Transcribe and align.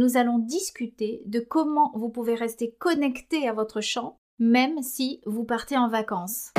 nous 0.00 0.16
allons 0.16 0.38
discuter 0.38 1.20
de 1.26 1.40
comment 1.40 1.92
vous 1.94 2.08
pouvez 2.08 2.34
rester 2.34 2.74
connecté 2.78 3.46
à 3.46 3.52
votre 3.52 3.82
chant 3.82 4.18
même 4.38 4.80
si 4.80 5.20
vous 5.26 5.44
partez 5.44 5.76
en 5.76 5.90
vacances. 5.90 6.54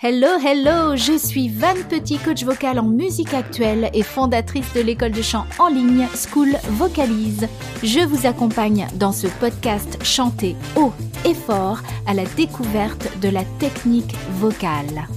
Hello, 0.00 0.28
hello, 0.42 0.96
je 0.96 1.18
suis 1.18 1.50
Van 1.50 1.74
Petit, 1.90 2.16
coach 2.16 2.44
vocal 2.44 2.78
en 2.78 2.84
musique 2.84 3.34
actuelle 3.34 3.90
et 3.92 4.02
fondatrice 4.02 4.72
de 4.72 4.80
l'école 4.80 5.12
de 5.12 5.20
chant 5.20 5.44
en 5.58 5.68
ligne 5.68 6.06
School 6.14 6.52
Vocalise. 6.78 7.46
Je 7.82 8.06
vous 8.06 8.26
accompagne 8.26 8.86
dans 8.94 9.12
ce 9.12 9.26
podcast 9.38 10.02
chanté 10.02 10.56
haut 10.76 10.92
et 11.26 11.34
fort 11.34 11.80
à 12.06 12.14
la 12.14 12.24
découverte 12.24 13.20
de 13.20 13.28
la 13.28 13.44
technique 13.58 14.14
vocale. 14.38 15.08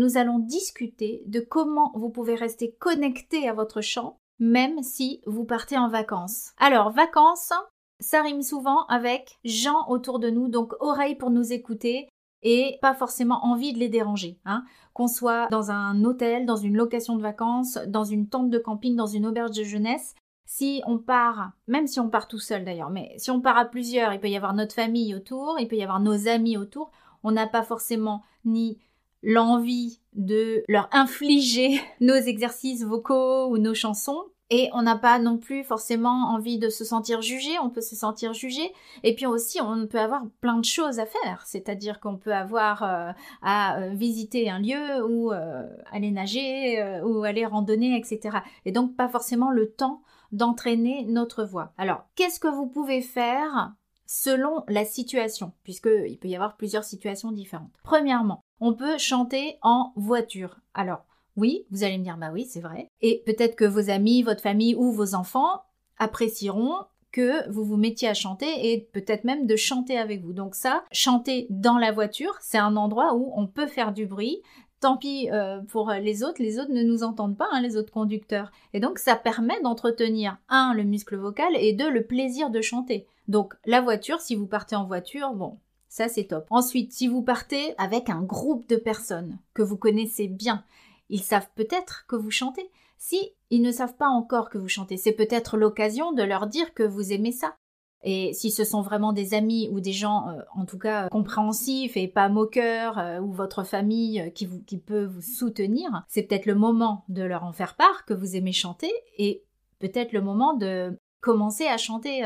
Nous 0.00 0.16
allons 0.16 0.38
discuter 0.38 1.22
de 1.26 1.40
comment 1.40 1.92
vous 1.94 2.08
pouvez 2.08 2.34
rester 2.34 2.74
connecté 2.80 3.46
à 3.46 3.52
votre 3.52 3.82
chant 3.82 4.16
même 4.38 4.82
si 4.82 5.20
vous 5.26 5.44
partez 5.44 5.76
en 5.76 5.90
vacances. 5.90 6.52
Alors, 6.56 6.90
vacances, 6.90 7.52
ça 7.98 8.22
rime 8.22 8.40
souvent 8.40 8.86
avec 8.86 9.38
gens 9.44 9.86
autour 9.88 10.18
de 10.18 10.30
nous, 10.30 10.48
donc 10.48 10.72
oreilles 10.80 11.16
pour 11.16 11.28
nous 11.28 11.52
écouter 11.52 12.08
et 12.40 12.78
pas 12.80 12.94
forcément 12.94 13.44
envie 13.44 13.74
de 13.74 13.78
les 13.78 13.90
déranger. 13.90 14.38
Hein. 14.46 14.64
Qu'on 14.94 15.06
soit 15.06 15.48
dans 15.50 15.70
un 15.70 16.02
hôtel, 16.04 16.46
dans 16.46 16.56
une 16.56 16.78
location 16.78 17.16
de 17.16 17.20
vacances, 17.20 17.76
dans 17.86 18.04
une 18.04 18.26
tente 18.26 18.48
de 18.48 18.58
camping, 18.58 18.96
dans 18.96 19.04
une 19.04 19.26
auberge 19.26 19.54
de 19.54 19.64
jeunesse, 19.64 20.14
si 20.46 20.80
on 20.86 20.96
part, 20.96 21.52
même 21.66 21.86
si 21.86 22.00
on 22.00 22.08
part 22.08 22.26
tout 22.26 22.38
seul 22.38 22.64
d'ailleurs, 22.64 22.88
mais 22.88 23.12
si 23.18 23.30
on 23.30 23.42
part 23.42 23.58
à 23.58 23.66
plusieurs, 23.66 24.14
il 24.14 24.20
peut 24.20 24.30
y 24.30 24.36
avoir 24.36 24.54
notre 24.54 24.74
famille 24.74 25.14
autour, 25.14 25.58
il 25.60 25.68
peut 25.68 25.76
y 25.76 25.82
avoir 25.82 26.00
nos 26.00 26.26
amis 26.26 26.56
autour, 26.56 26.90
on 27.22 27.32
n'a 27.32 27.46
pas 27.46 27.62
forcément 27.62 28.22
ni 28.46 28.78
l'envie 29.22 30.00
de 30.14 30.64
leur 30.68 30.88
infliger 30.92 31.80
nos 32.00 32.14
exercices 32.14 32.84
vocaux 32.84 33.48
ou 33.48 33.58
nos 33.58 33.74
chansons, 33.74 34.24
et 34.52 34.68
on 34.72 34.82
n'a 34.82 34.96
pas 34.96 35.20
non 35.20 35.38
plus 35.38 35.62
forcément 35.62 36.32
envie 36.34 36.58
de 36.58 36.68
se 36.68 36.84
sentir 36.84 37.22
jugé, 37.22 37.50
on 37.62 37.70
peut 37.70 37.80
se 37.80 37.94
sentir 37.94 38.34
jugé. 38.34 38.72
Et 39.04 39.14
puis 39.14 39.26
aussi, 39.26 39.60
on 39.60 39.86
peut 39.86 40.00
avoir 40.00 40.22
plein 40.40 40.58
de 40.58 40.64
choses 40.64 40.98
à 40.98 41.06
faire. 41.06 41.44
C'est-à-dire 41.46 42.00
qu'on 42.00 42.16
peut 42.16 42.34
avoir 42.34 42.82
euh, 42.82 43.12
à 43.42 43.78
euh, 43.78 43.90
visiter 43.90 44.50
un 44.50 44.58
lieu 44.58 45.06
ou 45.08 45.32
euh, 45.32 45.68
aller 45.92 46.10
nager 46.10 47.00
ou 47.04 47.22
aller 47.22 47.46
randonner, 47.46 47.96
etc. 47.96 48.38
Et 48.64 48.72
donc 48.72 48.96
pas 48.96 49.08
forcément 49.08 49.52
le 49.52 49.70
temps 49.70 50.02
d'entraîner 50.32 51.04
notre 51.04 51.44
voix. 51.44 51.72
Alors, 51.78 52.04
qu'est-ce 52.16 52.40
que 52.40 52.48
vous 52.48 52.66
pouvez 52.66 53.02
faire 53.02 53.72
selon 54.12 54.64
la 54.66 54.84
situation, 54.84 55.52
puisqu'il 55.62 56.18
peut 56.18 56.26
y 56.26 56.34
avoir 56.34 56.56
plusieurs 56.56 56.82
situations 56.82 57.30
différentes. 57.30 57.70
Premièrement, 57.84 58.42
on 58.58 58.74
peut 58.74 58.98
chanter 58.98 59.56
en 59.62 59.92
voiture. 59.94 60.58
Alors, 60.74 61.04
oui, 61.36 61.64
vous 61.70 61.84
allez 61.84 61.96
me 61.96 62.02
dire, 62.02 62.16
bah 62.16 62.30
oui, 62.32 62.44
c'est 62.44 62.60
vrai. 62.60 62.88
Et 63.02 63.22
peut-être 63.24 63.54
que 63.54 63.64
vos 63.64 63.88
amis, 63.88 64.24
votre 64.24 64.42
famille 64.42 64.74
ou 64.74 64.90
vos 64.90 65.14
enfants 65.14 65.62
apprécieront 65.96 66.74
que 67.12 67.48
vous 67.50 67.64
vous 67.64 67.76
mettiez 67.76 68.08
à 68.08 68.14
chanter 68.14 68.72
et 68.72 68.80
peut-être 68.80 69.22
même 69.22 69.46
de 69.46 69.54
chanter 69.54 69.96
avec 69.96 70.22
vous. 70.22 70.32
Donc 70.32 70.56
ça, 70.56 70.84
chanter 70.90 71.46
dans 71.48 71.78
la 71.78 71.92
voiture, 71.92 72.36
c'est 72.40 72.58
un 72.58 72.74
endroit 72.74 73.14
où 73.14 73.32
on 73.36 73.46
peut 73.46 73.68
faire 73.68 73.92
du 73.92 74.06
bruit. 74.06 74.42
Tant 74.80 74.96
pis 74.96 75.30
euh, 75.30 75.60
pour 75.68 75.90
les 75.92 76.24
autres, 76.24 76.42
les 76.42 76.58
autres 76.58 76.72
ne 76.72 76.82
nous 76.82 77.04
entendent 77.04 77.36
pas, 77.36 77.48
hein, 77.52 77.60
les 77.60 77.76
autres 77.76 77.92
conducteurs. 77.92 78.50
Et 78.72 78.80
donc 78.80 78.98
ça 78.98 79.14
permet 79.14 79.60
d'entretenir, 79.60 80.38
un, 80.48 80.74
le 80.74 80.82
muscle 80.82 81.16
vocal 81.16 81.54
et 81.54 81.74
deux, 81.74 81.90
le 81.90 82.04
plaisir 82.04 82.50
de 82.50 82.60
chanter. 82.60 83.06
Donc 83.30 83.54
la 83.64 83.80
voiture, 83.80 84.20
si 84.20 84.34
vous 84.34 84.48
partez 84.48 84.74
en 84.74 84.86
voiture, 84.86 85.34
bon, 85.34 85.60
ça 85.88 86.08
c'est 86.08 86.24
top. 86.24 86.46
Ensuite, 86.50 86.92
si 86.92 87.06
vous 87.06 87.22
partez 87.22 87.74
avec 87.78 88.10
un 88.10 88.22
groupe 88.22 88.68
de 88.68 88.74
personnes 88.74 89.38
que 89.54 89.62
vous 89.62 89.76
connaissez 89.76 90.26
bien, 90.26 90.64
ils 91.10 91.22
savent 91.22 91.48
peut-être 91.54 92.06
que 92.08 92.16
vous 92.16 92.32
chantez. 92.32 92.68
Si 92.98 93.30
ils 93.50 93.62
ne 93.62 93.70
savent 93.70 93.94
pas 93.94 94.08
encore 94.08 94.50
que 94.50 94.58
vous 94.58 94.68
chantez, 94.68 94.96
c'est 94.96 95.12
peut-être 95.12 95.56
l'occasion 95.56 96.10
de 96.10 96.24
leur 96.24 96.48
dire 96.48 96.74
que 96.74 96.82
vous 96.82 97.12
aimez 97.12 97.30
ça. 97.30 97.54
Et 98.02 98.32
si 98.32 98.50
ce 98.50 98.64
sont 98.64 98.82
vraiment 98.82 99.12
des 99.12 99.32
amis 99.32 99.68
ou 99.70 99.78
des 99.78 99.92
gens, 99.92 100.28
euh, 100.28 100.40
en 100.56 100.64
tout 100.64 100.78
cas, 100.78 101.08
compréhensifs 101.10 101.96
et 101.96 102.08
pas 102.08 102.28
moqueurs, 102.28 102.98
euh, 102.98 103.20
ou 103.20 103.30
votre 103.30 103.62
famille 103.62 104.20
euh, 104.20 104.30
qui 104.30 104.78
peut 104.78 105.04
vous 105.04 105.22
soutenir, 105.22 106.02
c'est 106.08 106.24
peut-être 106.24 106.46
le 106.46 106.56
moment 106.56 107.04
de 107.08 107.22
leur 107.22 107.44
en 107.44 107.52
faire 107.52 107.76
part 107.76 108.04
que 108.06 108.14
vous 108.14 108.34
aimez 108.34 108.52
chanter 108.52 108.90
et 109.18 109.44
peut-être 109.78 110.12
le 110.12 110.20
moment 110.20 110.54
de 110.54 110.98
commencer 111.20 111.66
à 111.66 111.76
chanter 111.76 112.22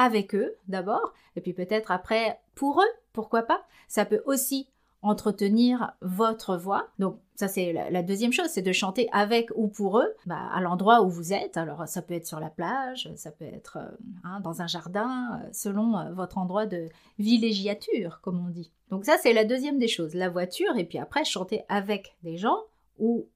avec 0.00 0.34
eux 0.34 0.56
d'abord, 0.66 1.12
et 1.36 1.42
puis 1.42 1.52
peut-être 1.52 1.90
après 1.90 2.40
pour 2.54 2.80
eux, 2.80 2.92
pourquoi 3.12 3.42
pas. 3.42 3.62
Ça 3.86 4.06
peut 4.06 4.22
aussi 4.24 4.66
entretenir 5.02 5.92
votre 6.00 6.56
voix. 6.56 6.88
Donc 6.98 7.18
ça 7.34 7.48
c'est 7.48 7.72
la, 7.72 8.02
deuxième 8.02 8.32
chose, 8.32 8.48
c'est 8.48 8.62
de 8.62 8.72
chanter 8.72 9.08
avec 9.12 9.50
ou 9.54 9.68
pour 9.68 9.98
eux, 9.98 10.14
bah, 10.24 10.48
à 10.54 10.60
l'endroit 10.62 11.02
où 11.02 11.10
vous 11.10 11.34
êtes. 11.34 11.58
Alors 11.58 11.86
ça 11.86 12.00
peut 12.00 12.14
être 12.14 12.26
sur 12.26 12.40
la 12.40 12.48
plage, 12.48 13.10
ça 13.14 13.30
peut 13.30 13.44
être 13.44 13.76
euh, 13.78 13.90
hein, 14.24 14.40
dans 14.40 14.62
un 14.62 14.66
jardin, 14.66 15.38
euh, 15.42 15.48
selon 15.52 15.98
euh, 15.98 16.12
votre 16.12 16.38
endroit 16.38 16.66
de 16.66 16.88
villégiature, 17.18 18.20
comme 18.22 18.42
on 18.44 18.48
dit. 18.48 18.70
Donc 18.90 19.04
ça 19.04 19.16
c'est 19.22 19.34
la 19.34 19.44
deuxième 19.44 19.78
des 19.78 19.88
choses, 19.88 20.14
la 20.14 20.30
voiture, 20.30 20.76
et 20.78 20.84
puis 20.84 20.98
après 20.98 21.24
chanter 21.24 21.62
avec 21.68 22.14
des 22.22 22.38
gens 22.38 22.58
ou 22.98 23.26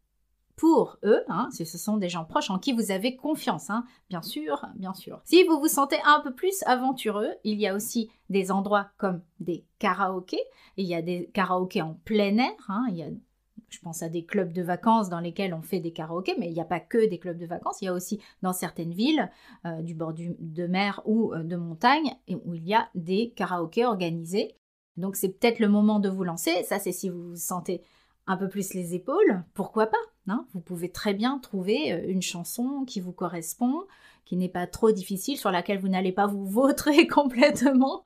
pour 0.57 0.99
eux, 1.03 1.23
hein, 1.29 1.49
si 1.51 1.67
ce 1.67 1.79
sont 1.79 1.97
des 1.97 2.09
gens 2.09 2.25
proches 2.25 2.51
en 2.51 2.59
qui 2.59 2.73
vous 2.73 2.91
avez 2.93 3.17
confiance, 3.17 3.71
hein, 3.71 3.85
bien 4.09 4.23
sûr, 4.23 4.65
bien 4.77 4.95
sûr. 4.95 5.21
Si 5.25 5.43
vous 5.45 5.59
vous 5.59 5.69
sentez 5.69 5.97
un 6.05 6.21
peu 6.21 6.33
plus 6.33 6.63
aventureux, 6.67 7.31
il 7.43 7.59
y 7.59 7.67
a 7.67 7.75
aussi 7.75 8.11
des 8.31 8.53
endroits 8.53 8.91
comme 8.97 9.21
des 9.41 9.65
karaokés. 9.79 10.45
Il 10.77 10.87
y 10.87 10.95
a 10.95 11.03
des 11.03 11.31
karaokés 11.35 11.83
en 11.83 11.95
plein 12.05 12.39
air. 12.39 12.53
Hein, 12.69 12.87
il 12.91 12.97
y 12.97 13.03
a, 13.03 13.09
je 13.69 13.79
pense 13.81 14.03
à 14.03 14.09
des 14.09 14.25
clubs 14.25 14.53
de 14.53 14.63
vacances 14.63 15.09
dans 15.09 15.21
lesquels 15.21 15.55
on 15.55 15.63
fait 15.63 15.81
des 15.81 15.93
karaokés, 15.93 16.37
mais 16.39 16.49
il 16.49 16.55
n'y 16.55 16.61
a 16.61 16.67
pas 16.67 16.81
que 16.81 17.09
des 17.09 17.19
clubs 17.19 17.39
de 17.39 17.47
vacances. 17.47 17.83
Il 17.83 17.87
y 17.87 17.89
a 17.89 17.93
aussi 17.93 18.21
dans 18.43 18.53
certaines 18.53 18.95
villes 18.95 19.31
euh, 19.67 19.83
du 19.83 19.95
bord 19.95 20.15
de 20.15 20.67
mer 20.67 21.03
ou 21.05 21.35
euh, 21.35 21.43
de 21.43 21.57
montagne 21.57 22.15
où 22.45 22.55
il 22.55 22.67
y 22.67 22.75
a 22.75 22.89
des 22.95 23.33
karaokés 23.37 23.87
organisés. 23.87 24.55
Donc 24.97 25.17
c'est 25.17 25.31
peut-être 25.31 25.59
le 25.59 25.69
moment 25.69 25.99
de 25.99 26.09
vous 26.09 26.23
lancer. 26.23 26.63
Ça, 26.63 26.79
c'est 26.79 26.93
si 26.93 27.09
vous 27.09 27.31
vous 27.31 27.37
sentez 27.37 27.83
un 28.27 28.37
peu 28.37 28.49
plus 28.49 28.73
les 28.75 28.95
épaules, 28.95 29.45
pourquoi 29.55 29.87
pas? 29.87 29.99
Vous 30.27 30.61
pouvez 30.61 30.89
très 30.89 31.15
bien 31.15 31.39
trouver 31.39 31.93
euh, 31.93 32.05
une 32.07 32.23
chanson 32.23 32.85
qui 32.87 33.01
vous 33.01 33.13
correspond, 33.13 33.85
qui 34.25 34.37
n'est 34.37 34.49
pas 34.49 34.67
trop 34.67 34.91
difficile, 34.91 35.37
sur 35.37 35.51
laquelle 35.51 35.79
vous 35.79 35.89
n'allez 35.89 36.13
pas 36.13 36.27
vous 36.27 36.47
vautrer 36.47 37.07
complètement, 37.07 38.05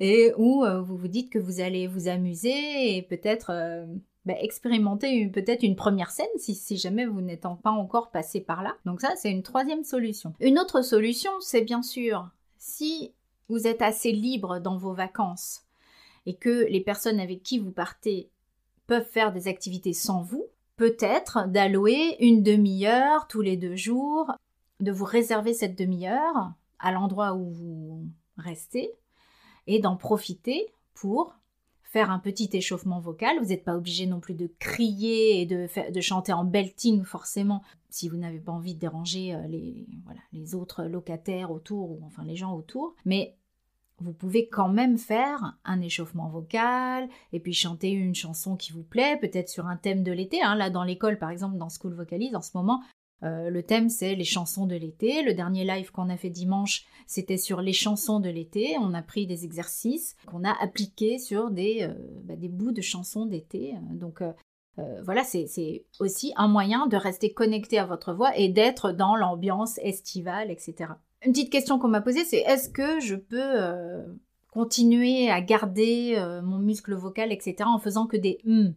et 0.00 0.32
où 0.36 0.64
euh, 0.64 0.80
vous 0.80 0.96
vous 0.96 1.08
dites 1.08 1.30
que 1.30 1.38
vous 1.38 1.60
allez 1.60 1.86
vous 1.86 2.08
amuser 2.08 2.96
et 2.96 3.02
peut-être 3.02 3.50
euh, 3.50 3.86
bah, 4.24 4.34
expérimenter 4.40 5.26
peut-être 5.28 5.62
une 5.62 5.76
première 5.76 6.10
scène 6.10 6.26
si, 6.36 6.54
si 6.54 6.76
jamais 6.76 7.06
vous 7.06 7.20
n'êtes 7.20 7.46
pas 7.62 7.70
encore 7.70 8.10
passé 8.10 8.40
par 8.40 8.62
là. 8.62 8.74
Donc 8.84 9.00
ça, 9.00 9.12
c'est 9.16 9.30
une 9.30 9.42
troisième 9.42 9.84
solution. 9.84 10.34
Une 10.40 10.58
autre 10.58 10.82
solution, 10.82 11.30
c'est 11.40 11.62
bien 11.62 11.82
sûr 11.82 12.28
si 12.58 13.12
vous 13.48 13.66
êtes 13.66 13.82
assez 13.82 14.12
libre 14.12 14.60
dans 14.60 14.76
vos 14.76 14.94
vacances 14.94 15.64
et 16.26 16.34
que 16.34 16.66
les 16.68 16.80
personnes 16.80 17.20
avec 17.20 17.42
qui 17.42 17.58
vous 17.58 17.72
partez 17.72 18.30
peuvent 18.86 19.08
faire 19.08 19.32
des 19.32 19.48
activités 19.48 19.92
sans 19.92 20.22
vous, 20.22 20.46
peut-être 20.82 21.48
d'allouer 21.48 22.16
une 22.18 22.42
demi-heure 22.42 23.28
tous 23.28 23.40
les 23.40 23.56
deux 23.56 23.76
jours, 23.76 24.32
de 24.80 24.90
vous 24.90 25.04
réserver 25.04 25.54
cette 25.54 25.78
demi-heure 25.78 26.54
à 26.80 26.90
l'endroit 26.90 27.34
où 27.34 27.52
vous 27.52 28.08
restez 28.36 28.90
et 29.68 29.78
d'en 29.78 29.94
profiter 29.94 30.72
pour 30.92 31.36
faire 31.84 32.10
un 32.10 32.18
petit 32.18 32.50
échauffement 32.52 32.98
vocal. 32.98 33.38
Vous 33.38 33.50
n'êtes 33.50 33.62
pas 33.62 33.76
obligé 33.76 34.06
non 34.06 34.18
plus 34.18 34.34
de 34.34 34.50
crier 34.58 35.40
et 35.40 35.46
de, 35.46 35.68
de 35.88 36.00
chanter 36.00 36.32
en 36.32 36.42
belting 36.44 37.04
forcément 37.04 37.62
si 37.88 38.08
vous 38.08 38.16
n'avez 38.16 38.40
pas 38.40 38.50
envie 38.50 38.74
de 38.74 38.80
déranger 38.80 39.36
euh, 39.36 39.46
les, 39.46 39.86
voilà, 40.04 40.20
les 40.32 40.56
autres 40.56 40.82
locataires 40.82 41.52
autour 41.52 41.92
ou 41.92 42.00
enfin 42.04 42.24
les 42.24 42.34
gens 42.34 42.56
autour. 42.56 42.96
Mais 43.04 43.36
vous 44.02 44.12
pouvez 44.12 44.48
quand 44.48 44.68
même 44.68 44.98
faire 44.98 45.58
un 45.64 45.80
échauffement 45.80 46.28
vocal 46.28 47.08
et 47.32 47.40
puis 47.40 47.52
chanter 47.52 47.90
une 47.90 48.14
chanson 48.14 48.56
qui 48.56 48.72
vous 48.72 48.82
plaît, 48.82 49.18
peut-être 49.20 49.48
sur 49.48 49.66
un 49.66 49.76
thème 49.76 50.02
de 50.02 50.12
l'été. 50.12 50.42
Hein. 50.42 50.56
Là, 50.56 50.70
dans 50.70 50.84
l'école, 50.84 51.18
par 51.18 51.30
exemple, 51.30 51.56
dans 51.56 51.68
School 51.68 51.94
Vocalise, 51.94 52.34
en 52.34 52.42
ce 52.42 52.50
moment, 52.54 52.82
euh, 53.24 53.50
le 53.50 53.62
thème 53.62 53.88
c'est 53.88 54.14
les 54.14 54.24
chansons 54.24 54.66
de 54.66 54.74
l'été. 54.74 55.22
Le 55.22 55.34
dernier 55.34 55.64
live 55.64 55.92
qu'on 55.92 56.10
a 56.10 56.16
fait 56.16 56.30
dimanche, 56.30 56.84
c'était 57.06 57.36
sur 57.36 57.60
les 57.60 57.72
chansons 57.72 58.20
de 58.20 58.28
l'été. 58.28 58.76
On 58.80 58.94
a 58.94 59.02
pris 59.02 59.26
des 59.26 59.44
exercices 59.44 60.16
qu'on 60.26 60.44
a 60.44 60.52
appliqués 60.60 61.18
sur 61.18 61.50
des, 61.50 61.82
euh, 61.82 61.94
bah, 62.24 62.34
bouts 62.36 62.72
de 62.72 62.80
chansons 62.80 63.26
d'été. 63.26 63.74
Donc 63.92 64.22
euh, 64.22 64.32
voilà, 65.04 65.22
c'est 65.22 65.84
aussi 66.00 66.32
un 66.36 66.48
moyen 66.48 66.86
de 66.86 66.96
rester 66.96 67.32
connecté 67.32 67.78
à 67.78 67.86
votre 67.86 68.12
voix 68.12 68.36
et 68.36 68.48
d'être 68.48 68.90
dans 68.92 69.14
l'ambiance 69.14 69.78
estivale, 69.78 70.50
etc. 70.50 70.92
Une 71.24 71.32
petite 71.32 71.52
question 71.52 71.78
qu'on 71.78 71.88
m'a 71.88 72.00
posée, 72.00 72.24
c'est 72.24 72.38
est-ce 72.38 72.68
que 72.68 72.98
je 72.98 73.14
peux 73.14 73.38
euh, 73.40 74.02
continuer 74.50 75.30
à 75.30 75.40
garder 75.40 76.14
euh, 76.16 76.42
mon 76.42 76.58
muscle 76.58 76.94
vocal, 76.94 77.30
etc., 77.32 77.56
en 77.66 77.78
faisant 77.78 78.06
que 78.06 78.16
des 78.16 78.38
hum? 78.46 78.74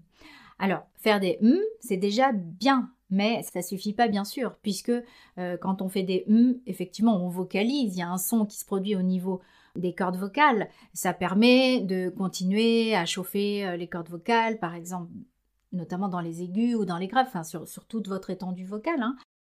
Alors, 0.60 0.84
faire 0.96 1.20
des 1.20 1.40
hum, 1.42 1.60
c'est 1.80 1.98
déjà 1.98 2.32
bien, 2.34 2.92
mais 3.10 3.42
ça 3.44 3.64
suffit 3.64 3.94
pas, 3.94 4.08
bien 4.08 4.24
sûr, 4.24 4.56
puisque 4.62 4.92
euh, 5.40 5.58
quand 5.58 5.82
on 5.82 5.90
fait 5.90 6.04
des 6.04 6.24
hum, 6.30 6.60
effectivement, 6.68 7.18
on 7.26 7.30
vocalise, 7.30 7.96
il 7.96 8.00
y 8.00 8.04
a 8.04 8.10
un 8.10 8.20
son 8.20 8.46
qui 8.46 8.60
se 8.60 8.66
produit 8.66 8.96
au 8.96 9.02
niveau 9.02 9.42
des 9.76 9.94
cordes 9.94 10.18
vocales. 10.18 10.70
Ça 10.94 11.14
permet 11.14 11.82
de 11.82 12.10
continuer 12.10 12.96
à 12.96 13.06
chauffer 13.06 13.76
les 13.76 13.88
cordes 13.88 14.08
vocales, 14.08 14.60
par 14.60 14.76
exemple, 14.76 15.10
notamment 15.74 16.10
dans 16.10 16.22
les 16.22 16.44
aigus 16.44 16.76
ou 16.76 16.86
dans 16.86 16.98
les 16.98 17.08
graves, 17.08 17.28
enfin 17.28 17.44
sur, 17.44 17.66
toute 17.88 18.08
votre 18.08 18.30
étendue 18.30 18.66
vocale. 18.66 19.02
Hein. 19.02 19.16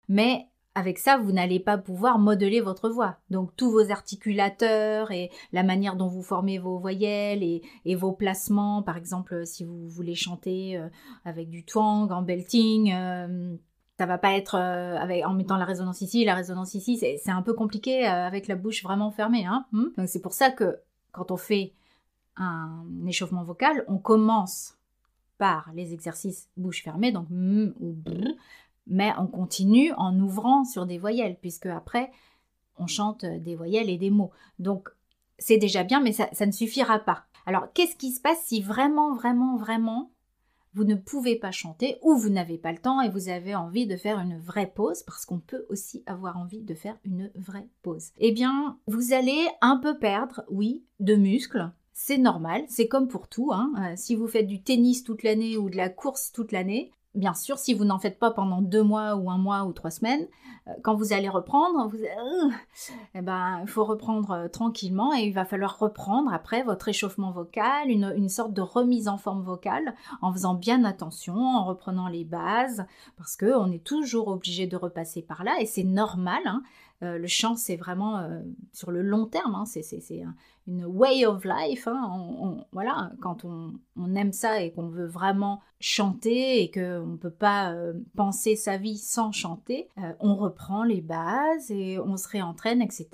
Mais 0.08 0.46
avec 0.76 0.98
ça, 0.98 1.16
vous 1.16 1.32
n'allez 1.32 1.58
pas 1.58 1.78
pouvoir 1.78 2.18
modeler 2.18 2.60
votre 2.60 2.90
voix. 2.90 3.16
Donc 3.30 3.56
tous 3.56 3.70
vos 3.70 3.90
articulateurs 3.90 5.10
et 5.10 5.30
la 5.52 5.62
manière 5.62 5.96
dont 5.96 6.06
vous 6.06 6.22
formez 6.22 6.58
vos 6.58 6.78
voyelles 6.78 7.42
et, 7.42 7.94
vos 7.94 8.12
placements, 8.12 8.82
par 8.82 8.98
exemple 8.98 9.46
si 9.46 9.64
vous 9.64 9.88
voulez 9.88 10.14
chanter 10.14 10.76
euh, 10.76 10.88
avec 11.24 11.48
du 11.48 11.64
twang, 11.64 12.12
en 12.12 12.20
belting, 12.20 12.92
euh, 12.92 13.56
ça 13.96 14.04
va 14.04 14.18
pas 14.18 14.34
être 14.34 14.56
euh, 14.56 15.22
en 15.24 15.32
mettant 15.32 15.56
la 15.56 15.64
résonance 15.64 16.02
ici, 16.02 16.26
la 16.26 16.34
résonance 16.34 16.74
ici, 16.74 16.98
c'est 16.98 17.30
un 17.30 17.42
peu 17.42 17.54
compliqué 17.54 18.04
avec 18.04 18.46
la 18.46 18.54
bouche 18.54 18.82
vraiment 18.82 19.10
fermée. 19.10 19.46
Hein. 19.46 19.64
Hmm. 19.72 19.86
Donc 19.96 20.08
c'est 20.08 20.20
pour 20.20 20.34
ça 20.34 20.50
que 20.50 20.76
quand 21.10 21.30
on 21.30 21.38
fait 21.38 21.72
un 22.36 22.84
échauffement 23.06 23.44
vocal, 23.44 23.82
on 23.88 23.96
commence 23.96 24.76
par 25.38 25.70
les 25.74 25.94
exercices 25.94 26.50
bouche 26.58 26.82
fermée, 26.82 27.12
donc 27.12 27.28
m 27.30 27.72
ou 27.80 27.92
b, 27.92 28.10
mais 28.86 29.12
on 29.18 29.26
continue 29.26 29.92
en 29.96 30.18
ouvrant 30.18 30.64
sur 30.64 30.86
des 30.86 30.98
voyelles, 30.98 31.36
puisque 31.40 31.66
après, 31.66 32.10
on 32.78 32.86
chante 32.86 33.24
des 33.24 33.56
voyelles 33.56 33.90
et 33.90 33.98
des 33.98 34.10
mots. 34.10 34.30
Donc, 34.58 34.88
c'est 35.38 35.58
déjà 35.58 35.84
bien, 35.84 36.00
mais 36.00 36.12
ça, 36.12 36.28
ne 36.46 36.52
suffira 36.52 36.98
pas. 36.98 37.24
Alors, 37.46 37.72
qu'est-ce 37.74 37.96
qui 37.96 38.12
se 38.12 38.20
passe 38.20 38.42
si 38.44 38.60
vraiment, 38.60 39.14
vraiment, 39.14 39.56
vraiment, 39.56 40.10
vous 40.74 40.84
ne 40.84 40.94
pouvez 40.94 41.36
pas 41.36 41.52
chanter 41.52 41.98
ou 42.02 42.16
vous 42.16 42.28
n'avez 42.28 42.58
pas 42.58 42.72
le 42.72 42.78
temps 42.78 43.00
et 43.00 43.08
vous 43.08 43.28
avez 43.28 43.54
envie 43.54 43.86
de 43.86 43.96
faire 43.96 44.18
une 44.18 44.38
vraie 44.38 44.70
pause, 44.74 45.02
parce 45.04 45.24
qu'on 45.24 45.38
peut 45.38 45.64
aussi 45.70 46.02
avoir 46.06 46.36
envie 46.36 46.62
de 46.62 46.74
faire 46.74 46.98
une 47.04 47.30
vraie 47.34 47.68
pause? 47.82 48.10
Eh 48.18 48.32
bien, 48.32 48.78
vous 48.86 49.12
allez 49.12 49.46
un 49.60 49.78
peu 49.78 49.98
perdre, 49.98 50.44
oui, 50.50 50.84
de 51.00 51.14
muscles, 51.14 51.70
c'est 51.98 52.18
normal, 52.18 52.62
c'est 52.68 52.88
comme 52.88 53.08
pour 53.08 53.26
tout. 53.26 53.52
Hein. 53.54 53.72
Euh, 53.78 53.94
si 53.96 54.14
vous 54.14 54.28
faites 54.28 54.46
du 54.46 54.62
tennis 54.62 55.02
toute 55.02 55.22
l'année 55.22 55.56
ou 55.56 55.70
de 55.70 55.78
la 55.78 55.88
course 55.88 56.30
toute 56.30 56.52
l'année, 56.52 56.92
bien 57.16 57.34
sûr, 57.34 57.58
si 57.58 57.74
vous 57.74 57.84
n'en 57.84 57.98
faites 57.98 58.18
pas 58.18 58.30
pendant 58.30 58.62
deux 58.62 58.82
mois 58.82 59.16
ou 59.16 59.30
un 59.30 59.38
mois 59.38 59.64
ou 59.64 59.72
trois 59.72 59.90
semaines, 59.90 60.26
quand 60.82 60.94
vous 60.94 61.12
allez 61.12 61.28
reprendre, 61.28 61.88
vous, 61.88 61.98
euh, 61.98 62.50
eh 63.14 63.20
ben, 63.20 63.60
il 63.62 63.68
faut 63.68 63.84
reprendre 63.84 64.48
tranquillement 64.48 65.14
et 65.14 65.20
il 65.20 65.32
va 65.32 65.44
falloir 65.44 65.78
reprendre 65.78 66.32
après 66.32 66.62
votre 66.64 66.88
échauffement 66.88 67.30
vocal, 67.30 67.88
une, 67.90 68.28
sorte 68.28 68.52
de 68.52 68.62
remise 68.62 69.06
en 69.08 69.16
forme 69.16 69.42
vocale, 69.42 69.94
en 70.22 70.32
faisant 70.32 70.54
bien 70.54 70.84
attention, 70.84 71.36
en 71.36 71.64
reprenant 71.64 72.08
les 72.08 72.24
bases, 72.24 72.84
parce 73.16 73.36
qu'on 73.36 73.70
est 73.70 73.84
toujours 73.84 74.28
obligé 74.28 74.66
de 74.66 74.76
repasser 74.76 75.22
par 75.22 75.44
là 75.44 75.56
et 75.60 75.66
c'est 75.66 75.84
normal. 75.84 76.42
Hein. 76.46 76.62
le 77.00 77.26
chant, 77.26 77.54
c'est 77.54 77.76
vraiment 77.76 78.28
sur 78.72 78.90
le 78.90 79.02
long 79.02 79.26
terme, 79.26 79.54
hein, 79.54 79.64
c'est 79.66 79.82
une 80.66 80.84
way 80.84 81.24
of 81.26 81.44
life. 81.44 81.86
Hein. 81.86 82.64
voilà, 82.72 83.12
quand 83.20 83.44
on, 83.44 83.74
aime 84.14 84.32
ça 84.32 84.62
et 84.62 84.72
qu'on 84.72 84.88
veut 84.88 85.06
vraiment 85.06 85.60
chanter 85.78 86.62
et 86.62 86.70
qu'on 86.70 87.06
ne 87.06 87.16
peut 87.16 87.30
pas 87.30 87.72
euh, 87.72 87.92
penser 88.16 88.56
sa 88.56 88.76
vie 88.76 88.98
sans 88.98 89.32
chanter, 89.32 89.88
euh, 89.98 90.12
on 90.20 90.36
reprend 90.36 90.55
les 90.86 91.00
bases 91.00 91.70
et 91.70 91.98
on 91.98 92.16
se 92.16 92.28
réentraîne, 92.28 92.82
etc. 92.82 93.08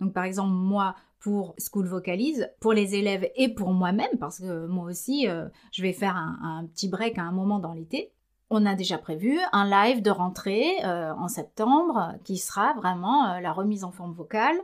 Donc 0.00 0.12
par 0.12 0.24
exemple, 0.24 0.52
moi, 0.52 0.94
pour 1.20 1.54
School 1.58 1.86
Vocalise, 1.86 2.50
pour 2.60 2.72
les 2.72 2.94
élèves 2.94 3.28
et 3.36 3.48
pour 3.48 3.72
moi-même, 3.72 4.18
parce 4.20 4.38
que 4.38 4.66
moi 4.66 4.84
aussi, 4.84 5.28
euh, 5.28 5.48
je 5.72 5.82
vais 5.82 5.92
faire 5.92 6.16
un, 6.16 6.66
petit 6.72 6.88
break 6.88 7.18
à 7.18 7.22
un 7.22 7.32
moment 7.32 7.58
dans 7.58 7.72
l'été. 7.72 8.12
On 8.50 8.64
a 8.64 8.74
déjà 8.74 8.96
prévu 8.96 9.38
un 9.52 9.68
live 9.68 10.00
de 10.00 10.10
rentrée 10.10 10.82
en 10.82 11.28
septembre 11.28 12.14
qui 12.24 12.38
sera 12.38 12.72
vraiment 12.72 13.38
la 13.40 13.52
remise 13.52 13.84
en 13.84 13.90
forme 13.90 14.14
vocale 14.14 14.56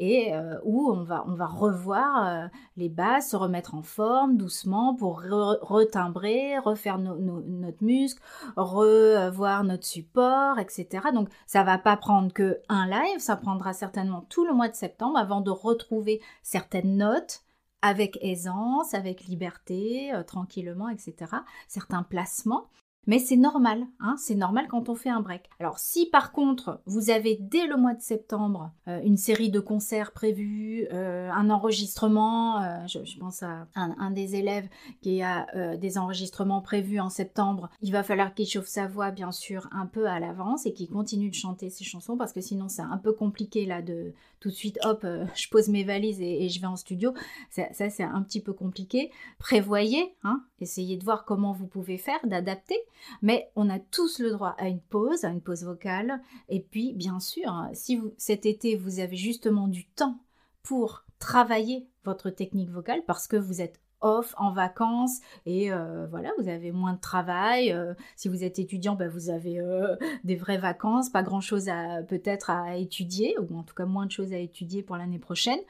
et 0.00 0.34
euh, 0.34 0.58
où 0.64 0.90
on 0.90 1.04
va, 1.04 1.24
on 1.28 1.34
va 1.34 1.46
revoir 1.46 2.26
euh, 2.26 2.48
les 2.76 2.88
bases, 2.88 3.28
se 3.28 3.36
remettre 3.36 3.74
en 3.74 3.82
forme 3.82 4.36
doucement 4.36 4.94
pour 4.94 5.20
retimbrer, 5.20 6.58
refaire 6.58 6.98
notre 6.98 7.84
muscle, 7.84 8.20
revoir 8.56 9.62
notre 9.62 9.86
support, 9.86 10.58
etc. 10.58 11.08
Donc 11.14 11.28
ça 11.46 11.62
va 11.62 11.78
pas 11.78 11.96
prendre 11.96 12.32
que 12.32 12.60
un 12.68 12.86
live, 12.86 13.18
ça 13.18 13.36
prendra 13.36 13.74
certainement 13.74 14.26
tout 14.30 14.46
le 14.46 14.54
mois 14.54 14.68
de 14.68 14.74
septembre 14.74 15.18
avant 15.18 15.42
de 15.42 15.50
retrouver 15.50 16.20
certaines 16.42 16.96
notes 16.96 17.44
avec 17.82 18.18
aisance, 18.22 18.94
avec 18.94 19.24
liberté, 19.24 20.12
euh, 20.14 20.22
tranquillement, 20.22 20.88
etc. 20.88 21.32
Certains 21.68 22.02
placements. 22.02 22.68
Mais 23.06 23.18
c'est 23.18 23.36
normal, 23.36 23.86
hein, 23.98 24.14
c'est 24.18 24.34
normal 24.34 24.68
quand 24.68 24.88
on 24.88 24.94
fait 24.94 25.08
un 25.08 25.20
break. 25.20 25.48
Alors 25.58 25.78
si 25.78 26.06
par 26.06 26.32
contre 26.32 26.80
vous 26.86 27.10
avez 27.10 27.38
dès 27.40 27.66
le 27.66 27.76
mois 27.76 27.94
de 27.94 28.02
septembre 28.02 28.72
euh, 28.88 29.00
une 29.02 29.16
série 29.16 29.50
de 29.50 29.58
concerts 29.58 30.12
prévus, 30.12 30.86
euh, 30.92 31.30
un 31.30 31.50
enregistrement, 31.50 32.62
euh, 32.62 32.86
je, 32.86 33.18
pense 33.18 33.42
à 33.42 33.66
un, 33.74 34.10
des 34.10 34.36
élèves 34.36 34.68
qui 35.00 35.22
a 35.22 35.46
des 35.76 35.98
enregistrements 35.98 36.60
prévus 36.60 37.00
en 37.00 37.08
septembre, 37.08 37.70
il 37.80 37.92
va 37.92 38.02
falloir 38.02 38.34
qu'il 38.34 38.46
chauffe 38.46 38.66
sa 38.66 38.86
voix 38.86 39.10
bien 39.10 39.32
sûr 39.32 39.68
un 39.72 39.86
peu 39.86 40.06
à 40.06 40.20
l'avance 40.20 40.66
et 40.66 40.72
qu'il 40.72 40.88
continue 40.88 41.30
de 41.30 41.34
chanter 41.34 41.70
ses 41.70 41.84
chansons 41.84 42.16
parce 42.16 42.32
que 42.32 42.40
sinon 42.40 42.68
c'est 42.68 42.82
un 42.82 42.98
peu 42.98 43.12
compliqué 43.12 43.66
là 43.66 43.82
de 43.82 44.12
tout 44.40 44.48
de 44.48 44.54
suite 44.54 44.78
hop 44.84 45.04
je 45.34 45.48
pose 45.48 45.68
mes 45.68 45.84
valises 45.84 46.20
et, 46.20 46.48
je 46.48 46.60
vais 46.60 46.66
en 46.66 46.76
studio. 46.76 47.14
Ça, 47.50 47.64
c'est 47.72 48.02
un 48.02 48.22
petit 48.22 48.40
peu 48.40 48.52
compliqué. 48.52 49.10
Prévoyez, 49.38 50.14
hein, 50.22 50.44
essayez 50.60 50.96
de 50.96 51.04
voir 51.04 51.24
comment 51.24 51.52
vous 51.52 51.66
pouvez 51.66 51.98
faire, 51.98 52.18
d'adapter. 52.24 52.76
Mais 53.22 53.50
on 53.56 53.70
a 53.70 53.78
tous 53.78 54.18
le 54.18 54.30
droit 54.30 54.54
à 54.58 54.68
une 54.68 54.80
pause, 54.80 55.24
à 55.24 55.28
une 55.28 55.40
pause 55.40 55.64
vocale. 55.64 56.20
Et 56.48 56.60
puis, 56.60 56.92
bien 56.94 57.20
sûr, 57.20 57.52
si 57.72 58.00
cet 58.16 58.46
été, 58.46 58.76
vous 58.76 59.00
avez 59.00 59.16
justement 59.16 59.68
du 59.68 59.86
temps 59.86 60.18
pour 60.62 61.04
travailler 61.18 61.86
votre 62.04 62.30
technique 62.30 62.70
vocale 62.70 63.02
parce 63.06 63.26
que 63.26 63.36
vous 63.36 63.60
êtes 63.60 63.80
off 64.00 64.34
en 64.38 64.52
vacances 64.52 65.20
et 65.44 65.72
euh, 65.72 66.06
voilà 66.06 66.30
vous 66.38 66.48
avez 66.48 66.72
moins 66.72 66.94
de 66.94 67.00
travail 67.00 67.72
euh, 67.72 67.94
si 68.16 68.28
vous 68.28 68.44
êtes 68.44 68.58
étudiant 68.58 68.94
ben, 68.94 69.08
vous 69.08 69.28
avez 69.28 69.60
euh, 69.60 69.94
des 70.24 70.36
vraies 70.36 70.58
vacances 70.58 71.10
pas 71.10 71.22
grand 71.22 71.42
chose 71.42 71.68
à 71.68 72.02
peut-être 72.02 72.48
à 72.48 72.76
étudier 72.76 73.36
ou 73.38 73.58
en 73.58 73.62
tout 73.62 73.74
cas 73.74 73.84
moins 73.84 74.06
de 74.06 74.10
choses 74.10 74.32
à 74.32 74.38
étudier 74.38 74.82
pour 74.82 74.96
l'année 74.96 75.18
prochaine 75.18 75.60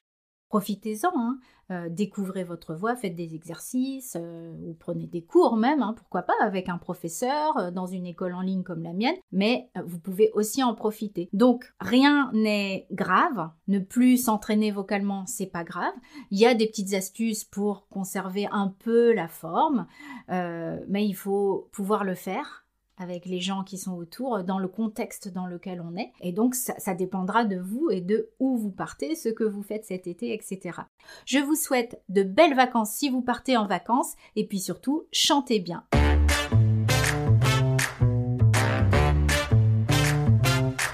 profitez-en, 0.51 1.13
hein. 1.15 1.39
euh, 1.71 1.89
découvrez 1.89 2.43
votre 2.43 2.75
voix, 2.75 2.97
faites 2.97 3.15
des 3.15 3.37
exercices, 3.37 4.17
euh, 4.21 4.53
ou 4.65 4.75
prenez 4.75 5.07
des 5.07 5.23
cours 5.23 5.57
même, 5.57 5.81
hein, 5.81 5.95
pourquoi 5.97 6.23
pas, 6.23 6.35
avec 6.43 6.69
un 6.69 6.77
professeur, 6.77 7.57
euh, 7.57 7.71
dans 7.71 7.87
une 7.87 8.05
école 8.05 8.35
en 8.35 8.41
ligne 8.41 8.65
comme 8.65 8.83
la 8.83 8.93
mienne, 8.93 9.15
mais 9.31 9.71
vous 9.87 10.01
pouvez 10.01 10.31
aussi 10.35 10.65
en 10.65 10.75
profiter. 10.75 11.29
Donc 11.33 11.73
rien 11.81 12.33
n'est 12.35 12.89
grave, 12.91 13.51
ne 13.69 13.79
plus 13.79 14.17
s'entraîner 14.17 14.73
vocalement, 14.73 15.25
c'est 15.27 15.47
pas 15.47 15.63
grave. 15.63 15.95
Il 16.33 16.39
y 16.39 16.47
a 16.47 16.55
des 16.55 16.67
petites 16.67 16.95
astuces 16.95 17.45
pour 17.45 17.87
conserver 17.89 18.49
un 18.51 18.75
peu 18.81 19.13
la 19.13 19.29
forme, 19.29 19.87
mais 20.29 21.07
il 21.07 21.15
faut 21.15 21.69
pouvoir 21.73 22.03
le 22.03 22.17
faire 22.17 22.65
avec 23.01 23.25
les 23.25 23.41
gens 23.41 23.65
qui 23.65 23.79
sont 23.79 23.95
autour, 23.95 24.45
dans 24.45 24.59
le 24.59 24.69
contexte 24.69 25.33
dans 25.33 25.47
lequel 25.47 25.81
on 25.81 25.97
est. 25.97 26.13
Et 26.21 26.33
donc, 26.33 26.55
ça, 26.55 26.95
dépendra 26.95 27.45
de 27.45 27.57
vous 27.57 27.89
et 27.91 28.01
de 28.01 28.29
où 28.39 28.57
vous 28.57 28.71
partez, 28.71 29.15
ce 29.15 29.31
que 29.31 29.45
vous 29.45 29.63
faites 29.63 29.87
cet 29.87 30.07
été, 30.07 30.35
etc. 30.35 30.81
Je 31.25 31.39
vous 31.39 31.57
souhaite 31.57 32.03
de 32.09 32.23
belles 32.23 32.55
vacances 32.55 32.93
si 32.93 33.09
vous 33.09 33.23
partez 33.23 33.57
en 33.57 33.67
vacances, 33.67 34.15
et 34.37 34.47
puis 34.47 34.61
surtout, 34.61 35.05
chantez 35.13 35.61
bien. 35.61 35.85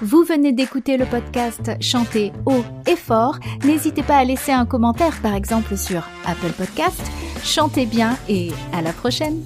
Vous 0.01 0.23
venez 0.23 0.53
d'écouter 0.53 0.95
le 0.95 1.05
podcast 1.05 1.71
Chanter 1.81 2.31
haut 2.45 2.63
et 2.85 2.95
fort. 2.95 3.39
N'hésitez 3.65 4.03
pas 4.03 4.17
à 4.17 4.23
laisser 4.23 4.53
un 4.53 4.65
commentaire, 4.65 5.21
par 5.21 5.33
exemple 5.33 5.75
sur 5.75 6.07
Apple 6.25 6.53
Podcast. 6.55 7.01
Chantez 7.43 7.85
bien 7.85 8.17
et 8.29 8.51
à 8.71 8.81
la 8.81 8.93
prochaine. 8.93 9.43